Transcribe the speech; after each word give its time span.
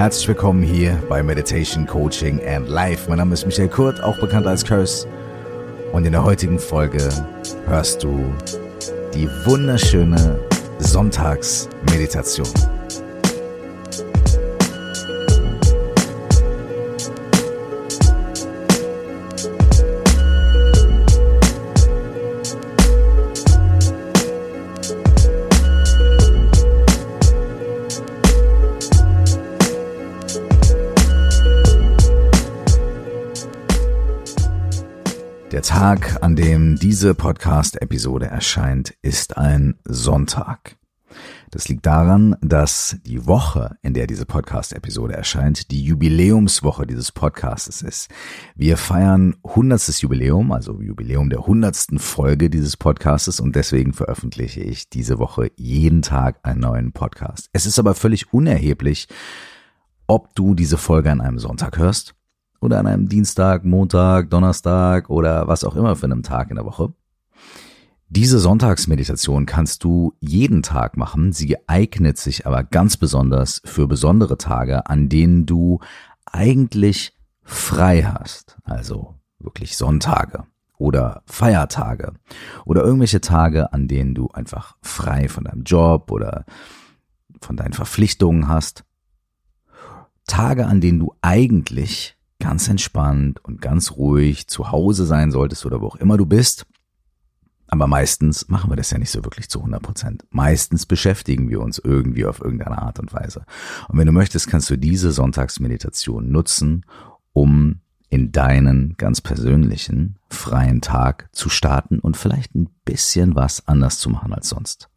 Herzlich 0.00 0.28
willkommen 0.28 0.62
hier 0.62 0.94
bei 1.10 1.22
Meditation, 1.22 1.86
Coaching 1.86 2.40
and 2.46 2.66
Life. 2.70 3.06
Mein 3.10 3.18
Name 3.18 3.34
ist 3.34 3.44
Michael 3.44 3.68
Kurt, 3.68 4.02
auch 4.02 4.18
bekannt 4.18 4.46
als 4.46 4.64
Curse. 4.64 5.06
Und 5.92 6.06
in 6.06 6.12
der 6.12 6.24
heutigen 6.24 6.58
Folge 6.58 7.06
hörst 7.66 8.02
du 8.02 8.32
die 9.12 9.28
wunderschöne 9.44 10.40
Sonntagsmeditation. 10.78 12.48
Der 35.60 35.66
Tag, 35.66 36.22
an 36.22 36.36
dem 36.36 36.76
diese 36.76 37.14
Podcast-Episode 37.14 38.24
erscheint, 38.24 38.94
ist 39.02 39.36
ein 39.36 39.74
Sonntag. 39.84 40.78
Das 41.50 41.68
liegt 41.68 41.84
daran, 41.84 42.34
dass 42.40 42.96
die 43.04 43.26
Woche, 43.26 43.76
in 43.82 43.92
der 43.92 44.06
diese 44.06 44.24
Podcast-Episode 44.24 45.12
erscheint, 45.12 45.70
die 45.70 45.84
Jubiläumswoche 45.84 46.86
dieses 46.86 47.12
Podcastes 47.12 47.82
ist. 47.82 48.08
Wir 48.54 48.78
feiern 48.78 49.36
hundertstes 49.44 50.00
Jubiläum, 50.00 50.50
also 50.50 50.80
Jubiläum 50.80 51.28
der 51.28 51.46
hundertsten 51.46 51.98
Folge 51.98 52.48
dieses 52.48 52.78
Podcastes 52.78 53.38
und 53.38 53.54
deswegen 53.54 53.92
veröffentliche 53.92 54.62
ich 54.62 54.88
diese 54.88 55.18
Woche 55.18 55.52
jeden 55.56 56.00
Tag 56.00 56.38
einen 56.42 56.60
neuen 56.60 56.92
Podcast. 56.92 57.50
Es 57.52 57.66
ist 57.66 57.78
aber 57.78 57.94
völlig 57.94 58.32
unerheblich, 58.32 59.08
ob 60.06 60.34
du 60.34 60.54
diese 60.54 60.78
Folge 60.78 61.10
an 61.10 61.20
einem 61.20 61.38
Sonntag 61.38 61.76
hörst 61.76 62.14
oder 62.60 62.78
an 62.78 62.86
einem 62.86 63.08
Dienstag, 63.08 63.64
Montag, 63.64 64.30
Donnerstag 64.30 65.10
oder 65.10 65.48
was 65.48 65.64
auch 65.64 65.76
immer 65.76 65.96
für 65.96 66.06
einem 66.06 66.22
Tag 66.22 66.50
in 66.50 66.56
der 66.56 66.64
Woche. 66.64 66.92
Diese 68.08 68.40
Sonntagsmeditation 68.40 69.46
kannst 69.46 69.84
du 69.84 70.14
jeden 70.18 70.62
Tag 70.62 70.96
machen. 70.96 71.32
Sie 71.32 71.56
eignet 71.68 72.18
sich 72.18 72.46
aber 72.46 72.64
ganz 72.64 72.96
besonders 72.96 73.62
für 73.64 73.86
besondere 73.86 74.36
Tage, 74.36 74.86
an 74.86 75.08
denen 75.08 75.46
du 75.46 75.78
eigentlich 76.26 77.16
frei 77.44 78.02
hast. 78.02 78.58
Also 78.64 79.14
wirklich 79.38 79.76
Sonntage 79.76 80.44
oder 80.76 81.22
Feiertage 81.26 82.14
oder 82.64 82.82
irgendwelche 82.82 83.20
Tage, 83.20 83.72
an 83.72 83.86
denen 83.86 84.14
du 84.14 84.28
einfach 84.28 84.76
frei 84.82 85.28
von 85.28 85.44
deinem 85.44 85.62
Job 85.62 86.10
oder 86.10 86.44
von 87.40 87.56
deinen 87.56 87.74
Verpflichtungen 87.74 88.48
hast. 88.48 88.84
Tage, 90.26 90.66
an 90.66 90.80
denen 90.80 90.98
du 90.98 91.14
eigentlich 91.22 92.16
ganz 92.40 92.68
entspannt 92.68 93.44
und 93.44 93.62
ganz 93.62 93.92
ruhig 93.92 94.48
zu 94.48 94.72
Hause 94.72 95.06
sein 95.06 95.30
solltest 95.30 95.64
oder 95.64 95.80
wo 95.80 95.86
auch 95.86 95.96
immer 95.96 96.16
du 96.16 96.26
bist. 96.26 96.66
Aber 97.68 97.86
meistens 97.86 98.48
machen 98.48 98.68
wir 98.68 98.76
das 98.76 98.90
ja 98.90 98.98
nicht 98.98 99.12
so 99.12 99.24
wirklich 99.24 99.48
zu 99.48 99.60
100 99.60 99.80
Prozent. 99.80 100.24
Meistens 100.30 100.86
beschäftigen 100.86 101.48
wir 101.48 101.60
uns 101.60 101.78
irgendwie 101.78 102.24
auf 102.24 102.40
irgendeine 102.40 102.82
Art 102.82 102.98
und 102.98 103.12
Weise. 103.12 103.44
Und 103.86 103.96
wenn 103.96 104.06
du 104.06 104.12
möchtest, 104.12 104.48
kannst 104.48 104.68
du 104.70 104.76
diese 104.76 105.12
Sonntagsmeditation 105.12 106.32
nutzen, 106.32 106.84
um 107.32 107.80
in 108.08 108.32
deinen 108.32 108.96
ganz 108.96 109.20
persönlichen 109.20 110.18
freien 110.28 110.80
Tag 110.80 111.28
zu 111.30 111.48
starten 111.48 112.00
und 112.00 112.16
vielleicht 112.16 112.56
ein 112.56 112.68
bisschen 112.84 113.36
was 113.36 113.68
anders 113.68 114.00
zu 114.00 114.10
machen 114.10 114.34
als 114.34 114.48
sonst. 114.48 114.88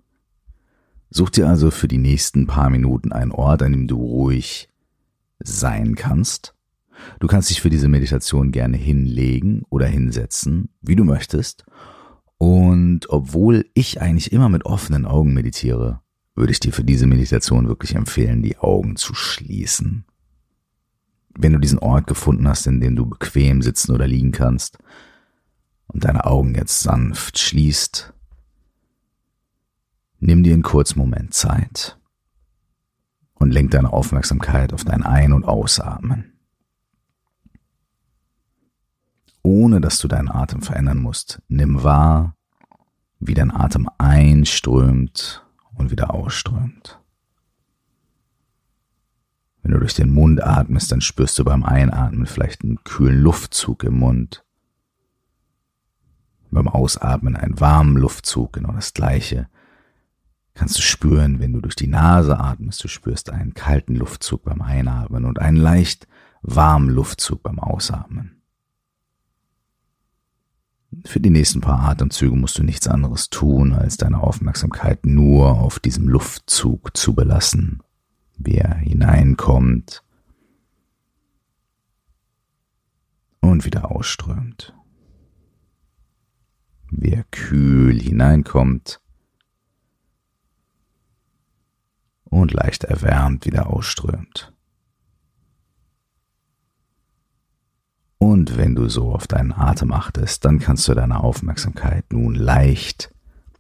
Such 1.12 1.30
dir 1.30 1.48
also 1.48 1.70
für 1.70 1.88
die 1.88 2.00
nächsten 2.00 2.48
paar 2.48 2.72
Minuten 2.72 3.12
einen 3.12 3.32
Ort, 3.32 3.62
an 3.62 3.72
dem 3.72 3.88
du 3.88 3.98
ruhig 3.98 4.68
sein 5.38 5.94
kannst 5.94 6.53
Du 7.20 7.28
kannst 7.28 7.50
dich 7.50 7.62
für 7.62 7.70
diese 7.70 7.88
Meditation 7.88 8.52
gerne 8.52 8.78
hinlegen 8.78 9.64
oder 9.70 9.88
hinsetzen, 9.88 10.70
wie 10.82 10.96
du 10.96 11.04
möchtest. 11.04 11.66
Und 12.38 13.10
obwohl 13.10 13.66
ich 13.74 14.02
eigentlich 14.02 14.32
immer 14.32 14.50
mit 14.50 14.66
offenen 14.66 15.06
Augen 15.06 15.34
meditiere, 15.34 16.02
würde 16.36 16.52
ich 16.52 16.60
dir 16.60 16.74
für 16.74 16.84
diese 16.84 17.08
Meditation 17.08 17.68
wirklich 17.68 17.96
empfehlen, 17.96 18.42
die 18.42 18.58
Augen 18.58 18.96
zu 18.96 19.14
schließen. 19.14 20.06
Wenn 21.38 21.54
du 21.54 21.60
diesen 21.60 21.80
Ort 21.80 22.08
gefunden 22.08 22.48
hast, 22.48 22.68
in 22.68 22.80
dem 22.80 22.96
du 22.96 23.06
bequem 23.06 23.62
sitzen 23.62 23.94
oder 23.94 24.08
liegen 24.08 24.32
kannst 24.32 24.78
und 25.88 26.04
deine 26.04 26.26
Augen 26.26 26.56
jetzt 26.56 26.82
sanft 26.82 27.40
schließt, 27.40 28.14
nimm 30.20 30.44
dir 30.44 30.54
einen 30.54 30.64
kurzen 30.64 31.00
Moment 31.00 31.34
Zeit 31.34 31.98
und 33.36 33.52
lenk 33.52 33.72
deine 33.72 33.92
Aufmerksamkeit 33.92 34.74
auf 34.74 34.84
dein 34.84 35.04
Ein- 35.04 35.34
und 35.34 35.46
Ausatmen. 35.46 36.33
Ohne 39.44 39.82
dass 39.82 40.00
du 40.00 40.08
deinen 40.08 40.30
Atem 40.30 40.62
verändern 40.62 41.00
musst. 41.00 41.42
Nimm 41.48 41.84
wahr, 41.84 42.36
wie 43.20 43.34
dein 43.34 43.52
Atem 43.52 43.90
einströmt 43.98 45.46
und 45.76 45.92
wieder 45.92 46.14
ausströmt. 46.14 47.00
Wenn 49.62 49.72
du 49.72 49.80
durch 49.80 49.94
den 49.94 50.12
Mund 50.12 50.44
atmest, 50.44 50.92
dann 50.92 51.02
spürst 51.02 51.40
du 51.40 51.46
beim 51.46 51.64
Einatmen 51.64 52.26
vielleicht 52.26 52.64
einen 52.64 52.84
kühlen 52.84 53.22
Luftzug 53.22 53.84
im 53.84 53.98
Mund. 53.98 54.44
Beim 56.52 56.68
Ausatmen 56.68 57.36
einen 57.36 57.60
warmen 57.60 57.98
Luftzug, 57.98 58.54
genau 58.54 58.74
das 58.74 58.94
gleiche. 58.94 59.48
Kannst 60.54 60.78
du 60.78 60.82
spüren, 60.82 61.40
wenn 61.40 61.54
du 61.54 61.62
durch 61.62 61.76
die 61.76 61.88
Nase 61.88 62.40
atmest, 62.40 62.84
du 62.84 62.88
spürst 62.88 63.32
einen 63.32 63.54
kalten 63.54 63.96
Luftzug 63.96 64.44
beim 64.44 64.62
Einatmen 64.62 65.26
und 65.26 65.40
einen 65.40 65.58
leicht 65.58 66.08
warmen 66.42 66.90
Luftzug 66.90 67.42
beim 67.42 67.60
Ausatmen. 67.60 68.43
Für 71.06 71.20
die 71.20 71.30
nächsten 71.30 71.62
paar 71.62 71.80
Atemzüge 71.82 72.36
musst 72.36 72.58
du 72.58 72.64
nichts 72.64 72.88
anderes 72.88 73.30
tun, 73.30 73.74
als 73.74 73.98
deine 73.98 74.22
Aufmerksamkeit 74.22 75.06
nur 75.06 75.60
auf 75.60 75.80
diesem 75.80 76.08
Luftzug 76.08 76.96
zu 76.96 77.14
belassen, 77.14 77.82
wie 78.38 78.56
er 78.56 78.76
hineinkommt 78.76 80.04
und 83.42 83.66
wieder 83.66 83.92
ausströmt. 83.92 84.76
Wie 86.92 87.14
er 87.14 87.24
kühl 87.26 88.00
hineinkommt 88.00 89.02
und 92.26 92.54
leicht 92.54 92.84
erwärmt 92.84 93.46
wieder 93.46 93.68
ausströmt. 93.68 94.53
Und 98.24 98.56
wenn 98.56 98.74
du 98.74 98.88
so 98.88 99.12
auf 99.12 99.28
deinen 99.28 99.52
Atem 99.52 99.92
achtest, 99.92 100.46
dann 100.46 100.60
kannst 100.60 100.88
du 100.88 100.94
deine 100.94 101.20
Aufmerksamkeit 101.20 102.14
nun 102.14 102.36
leicht 102.36 103.14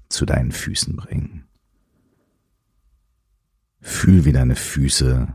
zu 0.07 0.25
deinen 0.25 0.53
Füßen 0.53 0.95
bringen. 0.95 1.43
Fühl, 3.81 4.23
wie 4.23 4.31
deine 4.31 4.55
Füße 4.55 5.27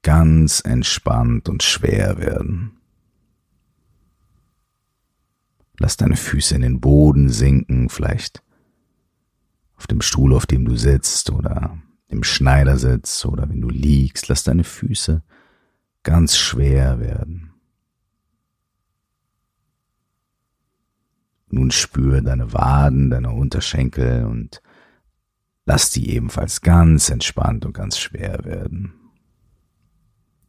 ganz 0.00 0.62
entspannt 0.64 1.50
und 1.50 1.62
schwer 1.62 2.16
werden. 2.16 2.78
Lass 5.78 5.98
deine 5.98 6.16
Füße 6.16 6.54
in 6.54 6.62
den 6.62 6.80
Boden 6.80 7.28
sinken, 7.28 7.90
vielleicht 7.90 8.42
auf 9.76 9.86
dem 9.86 10.00
Stuhl, 10.00 10.32
auf 10.32 10.46
dem 10.46 10.64
du 10.64 10.74
sitzt 10.74 11.28
oder 11.28 11.76
im 12.08 12.22
Schneidersitz 12.24 13.26
oder 13.26 13.46
wenn 13.50 13.60
du 13.60 13.68
liegst. 13.68 14.28
Lass 14.28 14.42
deine 14.42 14.64
Füße 14.64 15.22
ganz 16.02 16.38
schwer 16.38 16.98
werden. 16.98 17.53
Nun 21.54 21.70
spür 21.70 22.20
deine 22.20 22.52
Waden, 22.52 23.10
deine 23.10 23.30
Unterschenkel 23.30 24.24
und 24.24 24.60
lass 25.66 25.90
die 25.90 26.10
ebenfalls 26.10 26.62
ganz 26.62 27.10
entspannt 27.10 27.64
und 27.64 27.72
ganz 27.72 27.96
schwer 27.96 28.44
werden. 28.44 28.92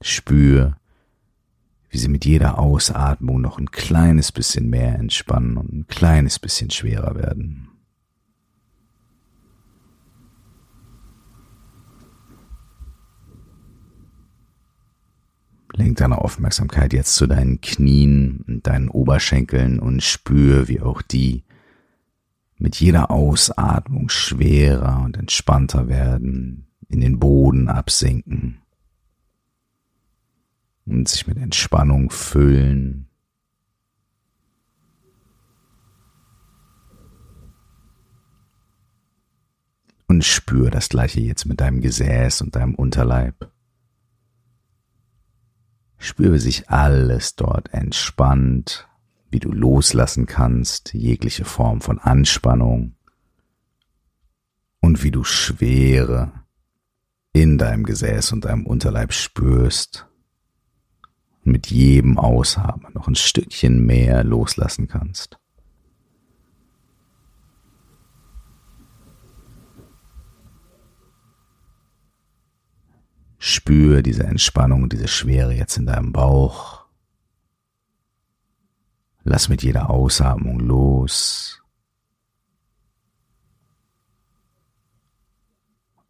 Spür, 0.02 0.78
wie 1.90 2.00
sie 2.00 2.08
mit 2.08 2.26
jeder 2.26 2.58
Ausatmung 2.58 3.40
noch 3.40 3.60
ein 3.60 3.70
kleines 3.70 4.32
bisschen 4.32 4.68
mehr 4.68 4.96
entspannen 4.96 5.58
und 5.58 5.72
ein 5.72 5.88
kleines 5.88 6.40
bisschen 6.40 6.72
schwerer 6.72 7.14
werden. 7.14 7.70
Lenk 15.76 15.98
deine 15.98 16.20
Aufmerksamkeit 16.20 16.94
jetzt 16.94 17.16
zu 17.16 17.28
deinen 17.28 17.60
Knien 17.60 18.44
und 18.48 18.66
deinen 18.66 18.88
Oberschenkeln 18.90 19.80
und 19.80 20.02
spür, 20.04 20.68
wie 20.68 20.82
auch 20.82 21.02
die 21.02 21.44
mit 22.58 22.78
jeder 22.78 23.12
Ausatmung 23.12 24.08
schwerer 24.10 25.02
und 25.04 25.18
entspannter 25.18 25.90
werden, 25.90 26.68
in 26.88 27.02
den 27.02 27.20
Boden 27.20 27.68
absinken 27.68 28.60
und 30.86 31.10
sich 31.10 31.28
mit 31.28 31.38
Entspannung 31.38 32.10
füllen. 32.10 33.08
Und 40.08 40.24
spür 40.24 40.70
das 40.70 40.88
gleiche 40.88 41.20
jetzt 41.20 41.46
mit 41.46 41.60
deinem 41.60 41.82
Gesäß 41.82 42.42
und 42.42 42.56
deinem 42.56 42.76
Unterleib 42.76 43.52
Spür, 45.98 46.34
wie 46.34 46.40
sich 46.40 46.70
alles 46.70 47.36
dort 47.36 47.74
entspannt, 47.74 48.88
wie 49.30 49.40
du 49.40 49.52
loslassen 49.52 50.26
kannst, 50.26 50.94
jegliche 50.94 51.46
Form 51.46 51.82
von 51.82 52.00
Anspannung 52.00 52.96
und 54.82 55.04
wie 55.04 55.12
du 55.12 55.24
Schwere 55.24 56.32
in 57.34 57.58
deinem 57.58 57.84
Gesäß 57.84 58.32
und 58.32 58.46
deinem 58.46 58.66
Unterleib 58.66 59.12
spürst 59.12 60.08
und 61.44 61.52
mit 61.52 61.68
jedem 61.68 62.18
Aushaben 62.18 62.88
noch 62.94 63.08
ein 63.08 63.16
Stückchen 63.16 63.86
mehr 63.86 64.24
loslassen 64.24 64.88
kannst. 64.88 65.38
Spür 73.48 74.02
diese 74.02 74.24
Entspannung 74.24 74.90
diese 74.90 75.08
Schwere 75.08 75.54
jetzt 75.54 75.78
in 75.78 75.86
deinem 75.86 76.12
Bauch. 76.12 76.84
Lass 79.24 79.50
mit 79.50 79.62
jeder 79.62 79.92
Ausatmung 79.92 80.60
los. 80.60 81.62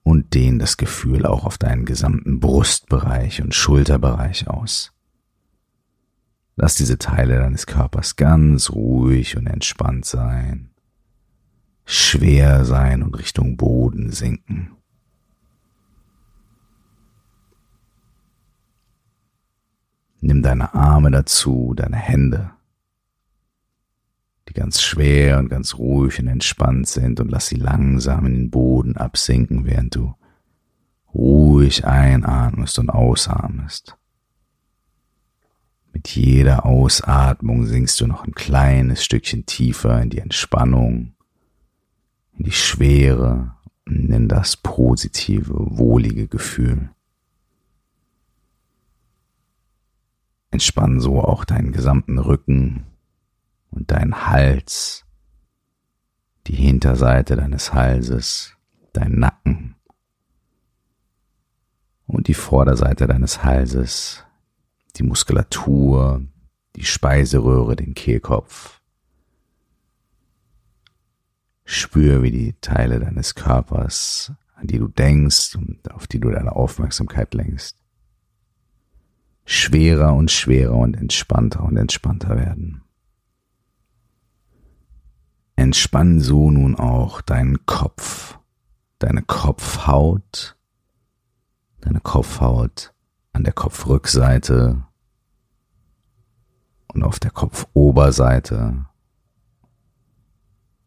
Und 0.04 0.34
dehn 0.34 0.60
das 0.60 0.78
Gefühl 0.78 1.26
auch 1.26 1.44
auf 1.44 1.58
deinen 1.58 1.84
gesamten 1.84 2.40
Brustbereich 2.40 3.42
und 3.42 3.54
Schulterbereich 3.54 4.48
aus. 4.48 4.94
Lass 6.56 6.76
diese 6.76 6.98
Teile 6.98 7.40
deines 7.40 7.66
Körpers 7.66 8.16
ganz 8.16 8.70
ruhig 8.70 9.36
und 9.36 9.48
entspannt 9.48 10.06
sein, 10.06 10.70
schwer 11.84 12.64
sein 12.64 13.04
und 13.04 13.14
Richtung 13.20 13.58
Boden 13.58 14.14
sinken. 14.14 14.75
Nimm 20.26 20.42
deine 20.42 20.74
Arme 20.74 21.12
dazu, 21.12 21.76
deine 21.76 21.98
Hände, 21.98 22.50
die 24.50 24.54
ganz 24.54 24.82
schwer 24.82 25.38
und 25.38 25.50
ganz 25.50 25.76
ruhig 25.76 26.20
und 26.20 26.28
entspannt 26.28 26.88
sind 26.88 27.20
und 27.20 27.30
lass 27.30 27.46
sie 27.46 27.58
langsam 27.58 28.26
in 28.26 28.34
den 28.34 28.50
Boden 28.50 28.98
absinken, 28.98 29.66
während 29.66 29.94
du 29.94 30.16
ruhig 31.14 31.86
einatmest 31.86 32.80
und 32.80 32.90
ausatmest. 32.90 33.98
Mit 35.94 36.08
jeder 36.08 36.66
Ausatmung 36.66 37.68
sinkst 37.68 38.02
du 38.02 38.08
noch 38.08 38.26
ein 38.26 38.34
kleines 38.34 39.06
Stückchen 39.06 39.46
tiefer 39.46 40.02
in 40.02 40.10
die 40.10 40.22
Entspannung, 40.22 41.14
in 42.36 42.46
die 42.46 42.52
Schwere 42.52 43.54
und 43.86 44.10
in 44.10 44.28
das 44.28 44.58
positive, 44.58 45.54
wohlige 45.54 46.28
Gefühl. 46.28 46.90
Entspann 50.56 51.02
so 51.02 51.22
auch 51.22 51.44
deinen 51.44 51.74
gesamten 51.74 52.18
Rücken 52.18 52.86
und 53.72 53.92
deinen 53.92 54.26
Hals, 54.28 55.06
die 56.48 56.56
Hinterseite 56.56 57.36
deines 57.36 57.74
Halses, 57.74 58.56
dein 58.94 59.20
Nacken 59.20 59.76
und 62.08 62.30
die 62.30 62.34
Vorderseite 62.34 63.06
deines 63.06 63.44
Halses, 63.44 64.24
die 64.96 65.04
Muskulatur, 65.04 66.24
die 66.78 66.86
Speiseröhre, 66.86 67.76
den 67.76 67.94
Kehlkopf. 67.94 68.80
Spür, 71.66 72.24
wie 72.24 72.32
die 72.32 72.54
Teile 72.62 73.02
deines 73.02 73.36
Körpers, 73.36 74.32
an 74.54 74.68
die 74.68 74.78
du 74.78 74.88
denkst 74.88 75.56
und 75.56 75.92
auf 75.92 76.08
die 76.08 76.22
du 76.22 76.30
deine 76.30 76.56
Aufmerksamkeit 76.56 77.34
lenkst, 77.34 77.78
schwerer 79.46 80.14
und 80.14 80.32
schwerer 80.32 80.76
und 80.76 80.98
entspannter 80.98 81.64
und 81.64 81.78
entspannter 81.78 82.36
werden. 82.36 82.82
Entspann 85.56 86.20
so 86.20 86.52
nun 86.52 86.76
auch 86.76 87.22
deinen 87.22 87.66
Kopf, 87.66 88.38
deine 89.00 89.22
Kopfhaut, 89.22 90.58
deine 91.80 92.02
Kopfhaut 92.02 92.94
an 93.32 93.44
der 93.44 93.54
Kopfrückseite 93.54 94.84
und 96.88 97.04
auf 97.04 97.20
der 97.20 97.32
Kopfoberseite 97.32 98.86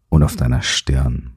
und 0.08 0.22
auf 0.22 0.36
deiner 0.36 0.62
Stirn. 0.62 1.36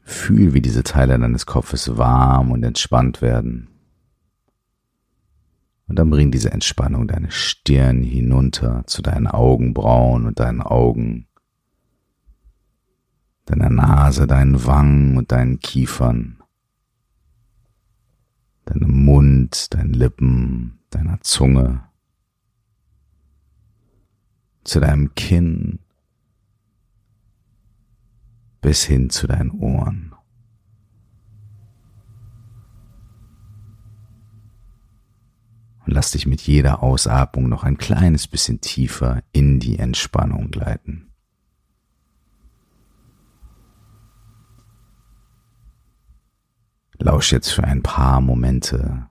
Fühl, 0.00 0.54
wie 0.54 0.62
diese 0.62 0.84
Teile 0.84 1.18
deines 1.18 1.44
Kopfes 1.44 1.98
warm 1.98 2.50
und 2.50 2.62
entspannt 2.64 3.20
werden. 3.20 3.77
Und 5.88 5.98
dann 5.98 6.10
bring 6.10 6.30
diese 6.30 6.52
Entspannung 6.52 7.08
deine 7.08 7.30
Stirn 7.30 8.02
hinunter 8.02 8.84
zu 8.86 9.00
deinen 9.00 9.26
Augenbrauen 9.26 10.26
und 10.26 10.38
deinen 10.38 10.60
Augen, 10.60 11.26
deiner 13.46 13.70
Nase, 13.70 14.26
deinen 14.26 14.66
Wangen 14.66 15.16
und 15.16 15.32
deinen 15.32 15.58
Kiefern, 15.60 16.42
deinem 18.66 19.04
Mund, 19.04 19.72
deinen 19.72 19.94
Lippen, 19.94 20.78
deiner 20.90 21.22
Zunge, 21.22 21.84
zu 24.64 24.80
deinem 24.80 25.14
Kinn 25.14 25.78
bis 28.60 28.84
hin 28.84 29.08
zu 29.08 29.26
deinen 29.26 29.52
Ohren. 29.52 30.14
Und 35.88 35.94
lass 35.94 36.10
dich 36.10 36.26
mit 36.26 36.42
jeder 36.42 36.82
Ausatmung 36.82 37.48
noch 37.48 37.64
ein 37.64 37.78
kleines 37.78 38.28
bisschen 38.28 38.60
tiefer 38.60 39.22
in 39.32 39.58
die 39.58 39.78
Entspannung 39.78 40.50
gleiten. 40.50 41.14
Lausch 46.98 47.32
jetzt 47.32 47.48
für 47.48 47.64
ein 47.64 47.82
paar 47.82 48.20
Momente 48.20 49.08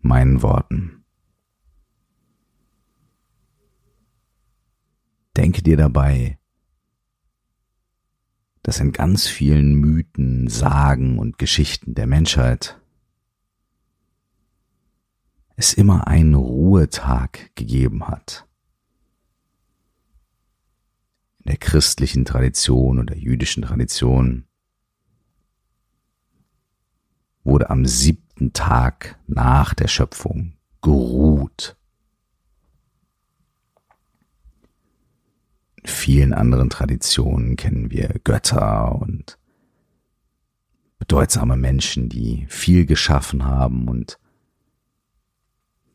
meinen 0.00 0.42
Worten. 0.42 1.04
Denke 5.36 5.62
dir 5.62 5.76
dabei, 5.76 6.40
dass 8.64 8.80
in 8.80 8.90
ganz 8.90 9.28
vielen 9.28 9.76
Mythen, 9.76 10.48
Sagen 10.48 11.20
und 11.20 11.38
Geschichten 11.38 11.94
der 11.94 12.08
Menschheit 12.08 12.80
es 15.56 15.74
immer 15.74 16.06
einen 16.06 16.34
Ruhetag 16.34 17.54
gegeben 17.54 18.08
hat. 18.08 18.46
In 21.38 21.50
der 21.50 21.56
christlichen 21.58 22.24
Tradition 22.24 22.98
oder 22.98 23.16
jüdischen 23.16 23.62
Tradition 23.62 24.46
wurde 27.44 27.70
am 27.70 27.84
siebten 27.84 28.52
Tag 28.52 29.18
nach 29.26 29.74
der 29.74 29.88
Schöpfung 29.88 30.54
geruht. 30.80 31.76
In 35.76 35.86
vielen 35.86 36.32
anderen 36.32 36.70
Traditionen 36.70 37.56
kennen 37.56 37.90
wir 37.90 38.08
Götter 38.24 38.94
und 39.00 39.38
bedeutsame 40.98 41.56
Menschen, 41.56 42.08
die 42.08 42.46
viel 42.48 42.86
geschaffen 42.86 43.44
haben 43.44 43.88
und 43.88 44.18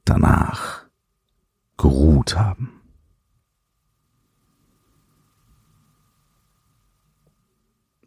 danach 0.09 0.85
geruht 1.77 2.37
haben. 2.37 2.81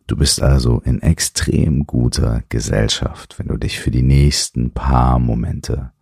Du 0.06 0.16
bist 0.16 0.42
also 0.42 0.80
in 0.80 1.00
extrem 1.00 1.87
guter 1.87 2.42
Gesellschaft, 2.49 3.38
wenn 3.38 3.49
du 3.49 3.56
dich 3.56 3.80
für 3.80 3.90
die 3.90 4.02
nächsten 4.02 4.73
paar 4.73 5.18
Momente 5.18 5.92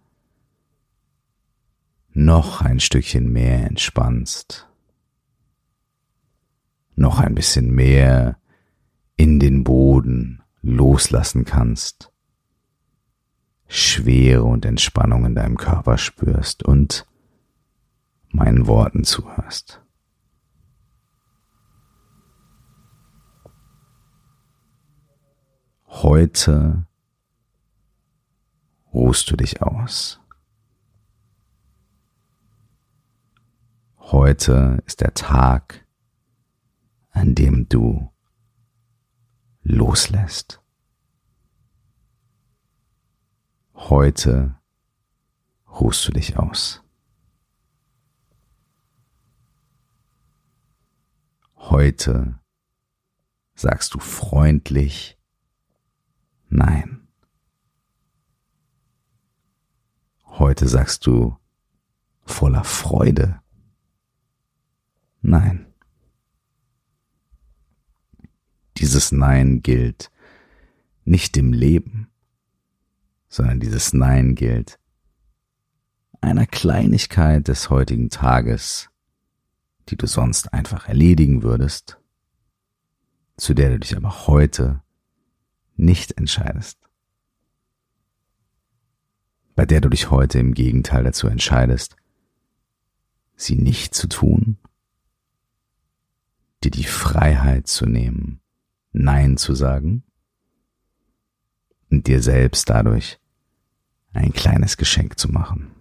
noch 2.13 2.61
ein 2.61 2.81
Stückchen 2.81 3.31
mehr 3.31 3.67
entspannst, 3.67 4.69
noch 6.97 7.21
ein 7.21 7.35
bisschen 7.35 7.71
mehr 7.71 8.39
in 9.17 9.39
den 9.39 9.63
Boden 9.63 10.43
loslassen 10.63 11.45
kannst 11.45 12.11
Schwere 13.73 14.43
und 14.43 14.65
Entspannung 14.65 15.25
in 15.25 15.37
deinem 15.37 15.57
Körper 15.57 15.97
spürst 15.97 16.65
und 16.65 17.07
meinen 18.31 18.67
Worten 18.67 19.05
zuhörst. 19.05 19.81
Heute 25.87 26.89
ruhst 28.93 29.31
du 29.31 29.37
dich 29.37 29.63
aus. 29.63 30.21
Heute 33.99 34.83
ist 34.85 35.01
der 35.01 35.15
Tag, 35.15 35.87
an 37.13 37.37
dem 37.37 37.69
du 37.69 38.11
loslässt. 39.63 40.60
Heute 43.89 44.55
ruhst 45.67 46.07
du 46.07 46.13
dich 46.13 46.37
aus. 46.39 46.83
Heute 51.57 52.39
sagst 53.55 53.95
du 53.95 53.99
freundlich 53.99 55.19
Nein. 56.51 57.09
Heute 60.25 60.69
sagst 60.69 61.07
du 61.07 61.37
voller 62.27 62.65
Freude 62.65 63.41
Nein. 65.23 65.73
Dieses 68.77 69.11
Nein 69.11 69.63
gilt 69.63 70.13
nicht 71.05 71.35
dem 71.35 71.53
Leben, 71.53 72.10
sondern 73.31 73.61
dieses 73.61 73.95
Nein 73.95 74.35
gilt. 74.35 74.79
Einer 76.21 76.47
Kleinigkeit 76.47 77.49
des 77.49 77.71
heutigen 77.71 78.11
Tages, 78.11 78.91
die 79.89 79.97
du 79.97 80.07
sonst 80.07 80.53
einfach 80.53 80.89
erledigen 80.89 81.43
würdest, 81.43 81.99
zu 83.39 83.55
der 83.55 83.71
du 83.71 83.79
dich 83.79 83.97
aber 83.97 84.27
heute 84.27 84.83
nicht 85.77 86.19
entscheidest, 86.19 86.79
bei 89.55 89.65
der 89.65 89.81
du 89.81 89.89
dich 89.89 90.11
heute 90.11 90.39
im 90.39 90.53
Gegenteil 90.53 91.05
dazu 91.05 91.27
entscheidest, 91.27 91.97
sie 93.37 93.57
nicht 93.57 93.95
zu 93.95 94.09
tun, 94.09 94.59
dir 96.63 96.71
die 96.71 96.85
Freiheit 96.85 97.69
zu 97.69 97.87
nehmen, 97.87 98.41
Nein 98.93 99.37
zu 99.37 99.55
sagen 99.55 100.03
und 101.91 102.07
dir 102.07 102.23
selbst 102.23 102.69
dadurch 102.69 103.20
ein 104.13 104.33
kleines 104.33 104.77
Geschenk 104.77 105.19
zu 105.19 105.31
machen. 105.31 105.73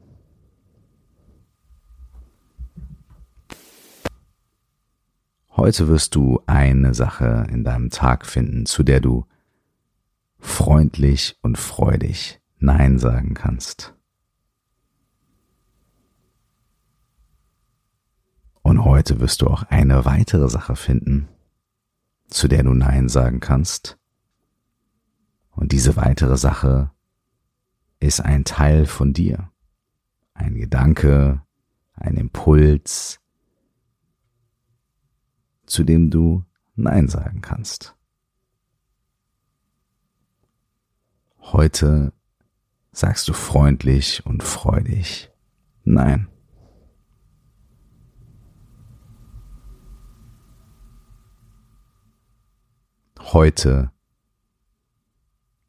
Heute 5.55 5.89
wirst 5.89 6.15
du 6.15 6.41
eine 6.45 6.93
Sache 6.93 7.45
in 7.49 7.63
deinem 7.63 7.89
Tag 7.89 8.25
finden, 8.25 8.65
zu 8.65 8.81
der 8.81 9.01
du 9.01 9.25
freundlich 10.37 11.37
und 11.41 11.57
freudig 11.57 12.39
Nein 12.59 12.97
sagen 12.97 13.33
kannst. 13.33 13.93
Und 18.61 18.85
heute 18.85 19.19
wirst 19.19 19.41
du 19.41 19.47
auch 19.47 19.63
eine 19.63 20.05
weitere 20.05 20.47
Sache 20.47 20.75
finden, 20.75 21.27
zu 22.27 22.47
der 22.47 22.63
du 22.63 22.73
Nein 22.73 23.09
sagen 23.09 23.39
kannst. 23.39 23.97
Und 25.49 25.71
diese 25.71 25.95
weitere 25.95 26.37
Sache 26.37 26.91
ist 27.99 28.21
ein 28.21 28.45
Teil 28.45 28.85
von 28.85 29.13
dir. 29.13 29.51
Ein 30.33 30.55
Gedanke, 30.55 31.41
ein 31.93 32.15
Impuls, 32.15 33.19
zu 35.65 35.83
dem 35.83 36.09
du 36.09 36.45
Nein 36.75 37.07
sagen 37.07 37.41
kannst. 37.41 37.95
Heute 41.39 42.13
sagst 42.91 43.27
du 43.27 43.33
freundlich 43.33 44.25
und 44.25 44.43
freudig 44.43 45.31
Nein. 45.83 46.27
Heute 53.19 53.91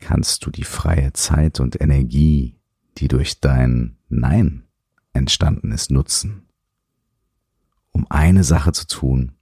kannst 0.00 0.45
du 0.45 0.50
die 0.50 0.64
freie 0.64 1.12
Zeit 1.12 1.61
und 1.61 1.80
Energie, 1.80 2.59
die 2.99 3.09
durch 3.09 3.40
dein 3.40 3.99
Nein 4.09 4.66
entstanden 5.12 5.73
ist, 5.73 5.90
nutzen, 5.90 6.49
um 7.90 8.07
eine 8.11 8.45
Sache 8.45 8.73
zu 8.73 8.87
tun, 8.87 9.33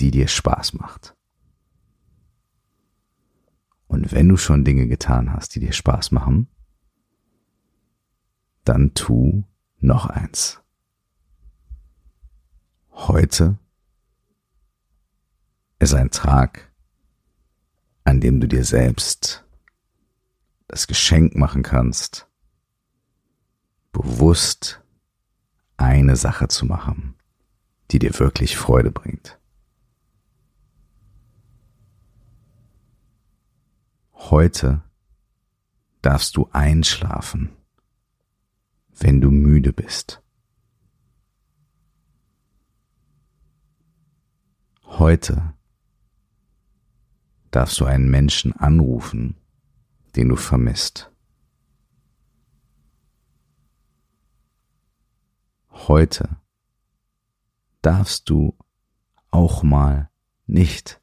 die 0.00 0.10
dir 0.10 0.28
Spaß 0.28 0.74
macht. 0.74 1.16
Und 3.88 4.12
wenn 4.12 4.28
du 4.28 4.36
schon 4.36 4.64
Dinge 4.64 4.86
getan 4.86 5.32
hast, 5.32 5.54
die 5.54 5.60
dir 5.60 5.72
Spaß 5.72 6.10
machen, 6.10 6.48
dann 8.64 8.92
tu 8.92 9.44
noch 9.80 10.06
eins. 10.06 10.60
Heute 12.90 13.58
ist 15.78 15.94
ein 15.94 16.10
Tag, 16.10 16.67
an 18.08 18.20
dem 18.22 18.40
du 18.40 18.48
dir 18.48 18.64
selbst 18.64 19.44
das 20.66 20.86
Geschenk 20.86 21.36
machen 21.36 21.62
kannst, 21.62 22.26
bewusst 23.92 24.82
eine 25.76 26.16
Sache 26.16 26.48
zu 26.48 26.64
machen, 26.64 27.16
die 27.90 27.98
dir 27.98 28.18
wirklich 28.18 28.56
Freude 28.56 28.90
bringt. 28.90 29.38
Heute 34.14 34.80
darfst 36.00 36.34
du 36.38 36.48
einschlafen, 36.50 37.50
wenn 38.88 39.20
du 39.20 39.30
müde 39.30 39.74
bist. 39.74 40.22
Heute 44.84 45.52
darfst 47.50 47.80
du 47.80 47.84
einen 47.84 48.10
Menschen 48.10 48.52
anrufen, 48.52 49.36
den 50.16 50.28
du 50.28 50.36
vermisst. 50.36 51.10
Heute 55.70 56.36
darfst 57.82 58.28
du 58.28 58.56
auch 59.30 59.62
mal 59.62 60.10
nicht 60.46 61.00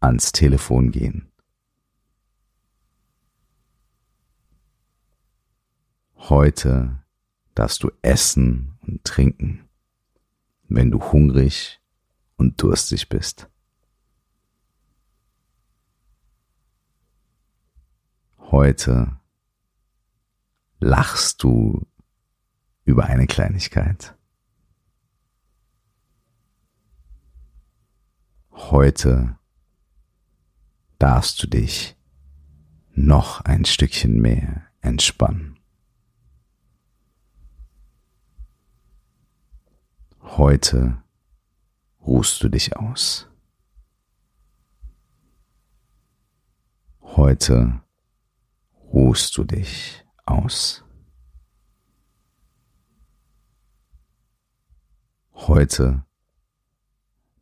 ans 0.00 0.32
Telefon 0.32 0.90
gehen. 0.92 1.32
Heute 6.16 7.02
darfst 7.54 7.82
du 7.82 7.90
essen 8.02 8.78
und 8.82 9.02
trinken, 9.04 9.68
wenn 10.68 10.90
du 10.90 11.00
hungrig 11.00 11.80
und 12.36 12.60
durstig 12.62 13.08
bist. 13.08 13.48
Heute 18.60 19.16
lachst 20.80 21.44
du 21.44 21.86
über 22.84 23.04
eine 23.04 23.28
Kleinigkeit. 23.28 24.16
Heute 28.50 29.38
darfst 30.98 31.40
du 31.40 31.46
dich 31.46 31.96
noch 32.90 33.42
ein 33.42 33.64
Stückchen 33.64 34.20
mehr 34.20 34.66
entspannen. 34.80 35.60
Heute 40.20 41.00
ruhst 42.00 42.42
du 42.42 42.48
dich 42.48 42.76
aus. 42.76 43.28
Heute 47.00 47.82
ruhst 48.92 49.36
du 49.36 49.44
dich 49.44 50.04
aus. 50.24 50.84
Heute 55.32 56.04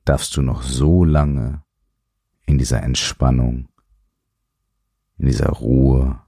darfst 0.05 0.37
du 0.37 0.43
noch 0.43 0.62
so 0.62 1.05
lange 1.05 1.65
in 2.47 2.59
dieser 2.59 2.83
Entspannung, 2.83 3.69
in 5.19 5.26
dieser 5.26 5.49
Ruhe 5.49 6.21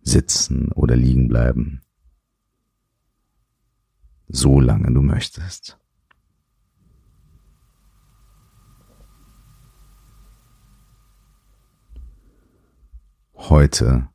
sitzen 0.00 0.72
oder 0.72 0.96
liegen 0.96 1.28
bleiben, 1.28 1.82
so 4.28 4.60
lange 4.60 4.92
du 4.92 5.02
möchtest. 5.02 5.78
Heute 13.56 14.06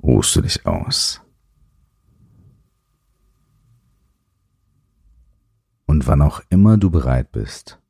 ruhst 0.00 0.36
du 0.36 0.42
dich 0.42 0.64
aus. 0.64 1.20
Und 5.84 6.06
wann 6.06 6.22
auch 6.22 6.40
immer 6.50 6.76
du 6.76 6.88
bereit 6.88 7.32
bist, 7.32 7.80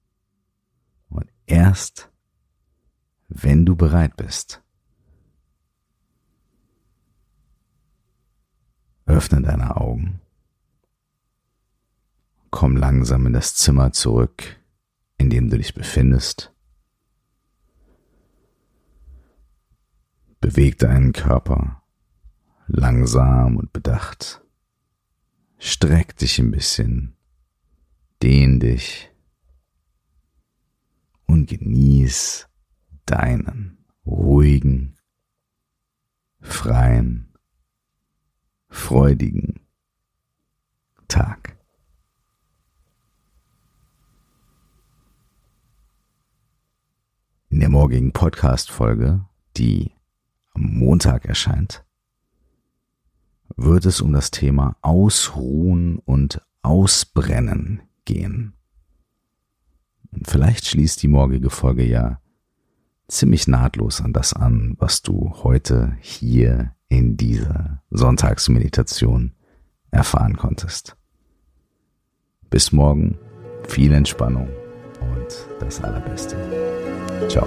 und 1.10 1.30
erst 1.44 2.10
wenn 3.28 3.66
du 3.66 3.76
bereit 3.76 4.16
bist, 4.16 4.62
öffne 9.04 9.42
deine 9.42 9.76
Augen 9.76 10.22
Komm 12.50 12.78
langsam 12.78 13.26
in 13.26 13.34
das 13.34 13.54
Zimmer 13.54 13.92
zurück, 13.92 14.58
in 15.18 15.28
dem 15.28 15.50
du 15.50 15.58
dich 15.58 15.74
befindest. 15.74 16.53
Beweg 20.44 20.76
deinen 20.76 21.14
Körper 21.14 21.82
langsam 22.66 23.56
und 23.56 23.72
bedacht. 23.72 24.42
Streck 25.56 26.18
dich 26.18 26.38
ein 26.38 26.50
bisschen, 26.50 27.16
dehn 28.22 28.60
dich 28.60 29.10
und 31.24 31.48
genieß 31.48 32.46
deinen 33.06 33.86
ruhigen, 34.04 34.98
freien, 36.42 37.32
freudigen 38.68 39.60
Tag. 41.08 41.56
In 47.48 47.60
der 47.60 47.70
morgigen 47.70 48.12
Podcast-Folge, 48.12 49.24
die 49.56 49.93
am 50.54 50.74
Montag 50.74 51.26
erscheint, 51.26 51.84
wird 53.56 53.86
es 53.86 54.00
um 54.00 54.12
das 54.12 54.30
Thema 54.30 54.76
Ausruhen 54.82 55.98
und 55.98 56.40
Ausbrennen 56.62 57.82
gehen. 58.04 58.54
Und 60.12 60.28
vielleicht 60.28 60.66
schließt 60.66 61.02
die 61.02 61.08
morgige 61.08 61.50
Folge 61.50 61.84
ja 61.86 62.20
ziemlich 63.08 63.46
nahtlos 63.46 64.00
an 64.00 64.12
das 64.12 64.32
an, 64.32 64.76
was 64.78 65.02
du 65.02 65.34
heute 65.42 65.96
hier 66.00 66.74
in 66.88 67.16
dieser 67.16 67.82
Sonntagsmeditation 67.90 69.32
erfahren 69.90 70.36
konntest. 70.36 70.96
Bis 72.50 72.72
morgen, 72.72 73.18
viel 73.68 73.92
Entspannung 73.92 74.48
und 75.00 75.46
das 75.60 75.82
Allerbeste. 75.82 76.36
Ciao. 77.28 77.46